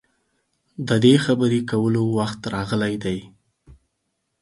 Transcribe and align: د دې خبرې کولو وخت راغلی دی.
د 0.87 0.89
دې 1.03 1.13
خبرې 1.25 1.59
کولو 1.71 2.03
وخت 2.17 2.41
راغلی 2.53 2.93
دی. 3.03 3.19